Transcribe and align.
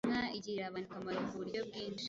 Inka 0.07 0.21
igirira 0.37 0.65
abantu 0.67 0.87
akamaro 0.87 1.19
ku 1.27 1.35
buryo 1.41 1.59
bwinshi. 1.67 1.99